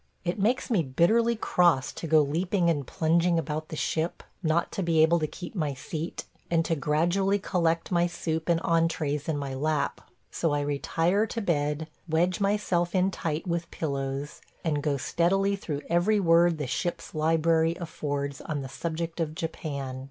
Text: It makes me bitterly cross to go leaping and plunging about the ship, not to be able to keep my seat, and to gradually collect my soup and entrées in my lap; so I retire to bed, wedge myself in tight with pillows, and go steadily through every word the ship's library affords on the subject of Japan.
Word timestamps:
It 0.25 0.39
makes 0.39 0.71
me 0.71 0.81
bitterly 0.81 1.35
cross 1.35 1.91
to 1.91 2.07
go 2.07 2.21
leaping 2.23 2.71
and 2.71 2.87
plunging 2.87 3.37
about 3.37 3.69
the 3.69 3.75
ship, 3.75 4.23
not 4.41 4.71
to 4.71 4.81
be 4.81 5.03
able 5.03 5.19
to 5.19 5.27
keep 5.27 5.53
my 5.53 5.75
seat, 5.75 6.25
and 6.49 6.65
to 6.65 6.75
gradually 6.75 7.37
collect 7.37 7.91
my 7.91 8.07
soup 8.07 8.49
and 8.49 8.59
entrées 8.61 9.29
in 9.29 9.37
my 9.37 9.53
lap; 9.53 10.01
so 10.31 10.53
I 10.53 10.61
retire 10.61 11.27
to 11.27 11.41
bed, 11.43 11.87
wedge 12.09 12.39
myself 12.39 12.95
in 12.95 13.11
tight 13.11 13.45
with 13.45 13.69
pillows, 13.69 14.41
and 14.63 14.81
go 14.81 14.97
steadily 14.97 15.55
through 15.55 15.83
every 15.87 16.19
word 16.19 16.57
the 16.57 16.65
ship's 16.65 17.13
library 17.13 17.75
affords 17.79 18.41
on 18.41 18.63
the 18.63 18.69
subject 18.69 19.19
of 19.19 19.35
Japan. 19.35 19.99